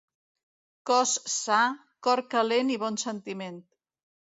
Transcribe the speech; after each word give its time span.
Cos 0.89 1.13
sa, 1.33 1.59
cor 2.09 2.23
calent 2.33 2.75
i 2.79 2.81
bon 2.87 3.01
sentiment. 3.05 3.63